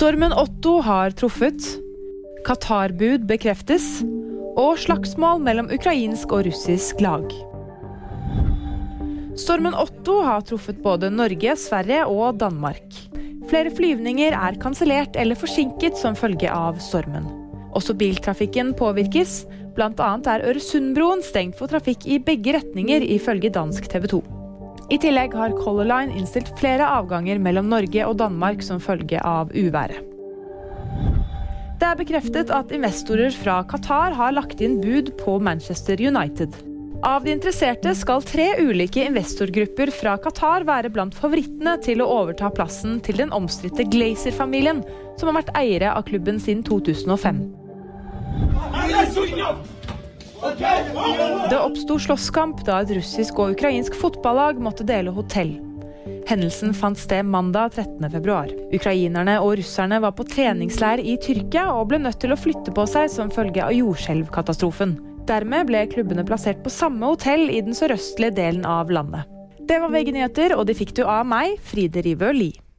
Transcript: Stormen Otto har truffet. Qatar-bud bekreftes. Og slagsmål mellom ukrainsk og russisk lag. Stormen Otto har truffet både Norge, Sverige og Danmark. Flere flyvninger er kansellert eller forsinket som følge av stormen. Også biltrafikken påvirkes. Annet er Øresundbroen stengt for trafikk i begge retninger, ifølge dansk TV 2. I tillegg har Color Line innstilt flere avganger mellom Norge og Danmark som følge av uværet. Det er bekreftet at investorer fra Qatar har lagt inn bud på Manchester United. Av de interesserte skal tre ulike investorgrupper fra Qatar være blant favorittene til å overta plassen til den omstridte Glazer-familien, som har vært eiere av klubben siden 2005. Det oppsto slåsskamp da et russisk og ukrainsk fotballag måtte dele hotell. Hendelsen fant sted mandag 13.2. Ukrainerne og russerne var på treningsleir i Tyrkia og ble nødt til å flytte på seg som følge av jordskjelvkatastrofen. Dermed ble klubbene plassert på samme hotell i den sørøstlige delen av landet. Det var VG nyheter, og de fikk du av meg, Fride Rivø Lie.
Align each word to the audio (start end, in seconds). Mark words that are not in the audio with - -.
Stormen 0.00 0.32
Otto 0.32 0.78
har 0.80 1.10
truffet. 1.12 1.60
Qatar-bud 2.46 3.26
bekreftes. 3.28 3.98
Og 4.56 4.78
slagsmål 4.80 5.42
mellom 5.44 5.68
ukrainsk 5.76 6.32
og 6.32 6.46
russisk 6.46 7.02
lag. 7.04 7.26
Stormen 9.36 9.76
Otto 9.76 10.22
har 10.24 10.40
truffet 10.48 10.80
både 10.80 11.12
Norge, 11.12 11.52
Sverige 11.60 12.08
og 12.08 12.40
Danmark. 12.40 12.96
Flere 13.52 13.74
flyvninger 13.76 14.32
er 14.32 14.56
kansellert 14.64 15.20
eller 15.20 15.36
forsinket 15.36 16.00
som 16.00 16.16
følge 16.16 16.48
av 16.48 16.80
stormen. 16.80 17.28
Også 17.76 17.92
biltrafikken 17.92 18.72
påvirkes. 18.80 19.42
Annet 19.76 20.32
er 20.32 20.48
Øresundbroen 20.48 21.20
stengt 21.20 21.60
for 21.60 21.68
trafikk 21.68 22.08
i 22.08 22.22
begge 22.24 22.56
retninger, 22.56 23.04
ifølge 23.04 23.52
dansk 23.52 23.92
TV 23.92 24.08
2. 24.16 24.24
I 24.90 24.98
tillegg 24.98 25.34
har 25.38 25.52
Color 25.54 25.86
Line 25.86 26.16
innstilt 26.18 26.50
flere 26.58 26.86
avganger 26.98 27.38
mellom 27.38 27.68
Norge 27.70 28.06
og 28.08 28.16
Danmark 28.18 28.64
som 28.66 28.80
følge 28.82 29.20
av 29.22 29.52
uværet. 29.54 30.02
Det 31.80 31.86
er 31.88 31.96
bekreftet 31.96 32.50
at 32.52 32.72
investorer 32.76 33.30
fra 33.32 33.60
Qatar 33.70 34.12
har 34.18 34.34
lagt 34.34 34.60
inn 34.60 34.80
bud 34.82 35.14
på 35.22 35.38
Manchester 35.40 35.96
United. 36.02 36.58
Av 37.06 37.24
de 37.24 37.32
interesserte 37.32 37.94
skal 37.96 38.20
tre 38.28 38.50
ulike 38.60 39.06
investorgrupper 39.06 39.94
fra 39.94 40.18
Qatar 40.20 40.66
være 40.68 40.90
blant 40.92 41.16
favorittene 41.16 41.78
til 41.80 42.02
å 42.04 42.10
overta 42.18 42.50
plassen 42.52 42.98
til 43.06 43.22
den 43.22 43.32
omstridte 43.32 43.86
Glazer-familien, 43.88 44.82
som 45.16 45.30
har 45.30 45.38
vært 45.38 45.54
eiere 45.56 45.94
av 45.94 46.04
klubben 46.10 46.42
siden 46.42 46.66
2005. 46.66 47.40
Det 50.40 51.58
oppsto 51.58 51.98
slåsskamp 52.00 52.62
da 52.64 52.80
et 52.80 52.94
russisk 52.96 53.40
og 53.42 53.56
ukrainsk 53.56 53.96
fotballag 54.00 54.60
måtte 54.62 54.86
dele 54.88 55.12
hotell. 55.12 55.58
Hendelsen 56.30 56.72
fant 56.76 56.98
sted 56.98 57.26
mandag 57.26 57.74
13.2. 57.76 58.70
Ukrainerne 58.76 59.36
og 59.42 59.56
russerne 59.60 59.98
var 60.00 60.14
på 60.16 60.24
treningsleir 60.30 61.02
i 61.02 61.16
Tyrkia 61.20 61.66
og 61.74 61.90
ble 61.90 62.00
nødt 62.04 62.20
til 62.22 62.32
å 62.32 62.38
flytte 62.38 62.72
på 62.76 62.86
seg 62.88 63.10
som 63.12 63.32
følge 63.34 63.64
av 63.64 63.74
jordskjelvkatastrofen. 63.74 64.96
Dermed 65.28 65.68
ble 65.68 65.84
klubbene 65.90 66.24
plassert 66.26 66.62
på 66.64 66.72
samme 66.72 67.12
hotell 67.12 67.50
i 67.50 67.60
den 67.66 67.76
sørøstlige 67.76 68.38
delen 68.38 68.64
av 68.66 68.90
landet. 68.94 69.28
Det 69.68 69.78
var 69.82 69.92
VG 69.92 70.14
nyheter, 70.16 70.56
og 70.56 70.66
de 70.66 70.74
fikk 70.74 70.96
du 70.96 71.04
av 71.04 71.26
meg, 71.28 71.58
Fride 71.62 72.02
Rivø 72.06 72.32
Lie. 72.34 72.69